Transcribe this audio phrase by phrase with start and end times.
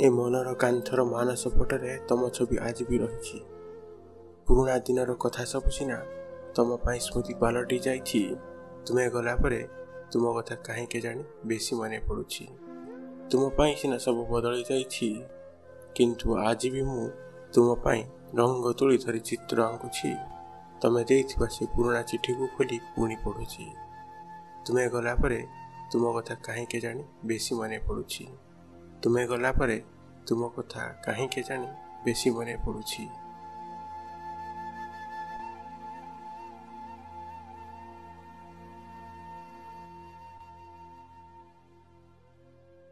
[0.00, 3.38] ଏ ମନର କାନ୍ଥର ମାନସ ପଟରେ ତମ ଛବି ଆଜି ବି ରହିଛି।
[4.46, 5.98] ପୁରୁଣା ଦିନର କଥା ସବୁ ସିନା
[6.54, 8.20] ତମ ପାଇଁ ସ୍ମୃତି ପାଲଟି ଯାଇଛି।
[8.86, 9.60] ତୁମେ ଗଲା ପରେ
[10.12, 12.44] ତୁମ କଥା କାହିଁକି ଜାଣି ବେଶୀ ମନେ ପଡ଼ୁଛି।
[13.30, 15.08] ତୁମ ପାଇଁ ସିନା ସବୁ ବଦଳି ଯାଇଛି।
[15.94, 17.08] କିନ୍ତୁ ଆଜି ବି ମୁଁ
[17.54, 18.02] ତୁମ ପାଇଁ
[18.34, 20.10] ରଙ୍ଗ ତୁଳି ଧରି ଚିତ୍ର ଆଙ୍କୁଛି।
[20.82, 23.64] ତମେ ଦେଇଥିବା ସେ ପୁରୁଣା ଚିଠିକୁ ଖୋଲି ପୁଣି ପଢ଼ୁଛି।
[24.66, 25.40] ତୁମେ ଗଲା ପରେ
[25.92, 28.26] ତୁମ କଥା କାହିଁକି ଜାଣି ବେଶୀ ମନେ ପଡ଼ୁଛି।
[29.02, 29.78] ତୁମେ ଗଲା ପରେ
[30.26, 31.68] ତୁମ କଥା କାହିଁକି ଜାଣି
[32.04, 33.02] ବେଶୀ ମନେ ପଡ଼ୁଛି।